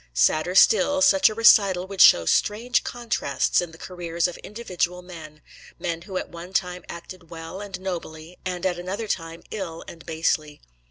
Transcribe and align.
Sadder 0.15 0.55
still, 0.55 1.03
such 1.03 1.29
a 1.29 1.35
recital 1.35 1.85
would 1.85 2.01
show 2.01 2.25
strange 2.25 2.83
contrasts 2.83 3.61
in 3.61 3.71
the 3.71 3.77
careers 3.77 4.27
of 4.27 4.35
individual 4.39 5.03
men, 5.03 5.43
men 5.77 6.01
who 6.01 6.17
at 6.17 6.27
one 6.29 6.53
time 6.53 6.83
acted 6.89 7.29
well 7.29 7.61
and 7.61 7.79
nobly, 7.79 8.39
and 8.43 8.65
at 8.65 8.79
another 8.79 9.07
time 9.07 9.43
ill 9.51 9.83
and 9.87 10.03
basely. 10.03 10.59